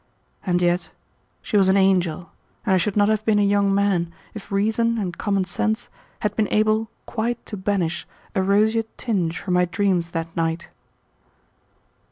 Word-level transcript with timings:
And 0.43 0.63
yet 0.63 0.89
she 1.43 1.57
was 1.57 1.69
an 1.69 1.77
angel, 1.77 2.31
and 2.65 2.73
I 2.73 2.77
should 2.77 2.97
not 2.97 3.07
have 3.07 3.23
been 3.23 3.37
a 3.37 3.43
young 3.43 3.71
man 3.71 4.11
if 4.33 4.51
reason 4.51 4.97
and 4.97 5.15
common 5.15 5.45
sense 5.45 5.89
had 6.21 6.35
been 6.35 6.47
able 6.51 6.89
quite 7.05 7.45
to 7.45 7.55
banish 7.55 8.07
a 8.33 8.41
roseate 8.41 8.97
tinge 8.97 9.37
from 9.37 9.53
my 9.53 9.65
dreams 9.65 10.09
that 10.09 10.35
night. 10.35 10.69